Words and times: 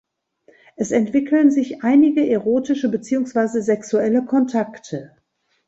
Es 0.77 0.89
entwickeln 0.89 1.51
sich 1.51 1.83
einige 1.83 2.27
erotische 2.27 2.89
beziehungsweise 2.89 3.61
sexuelle 3.61 4.25
Kontakte. 4.25 5.15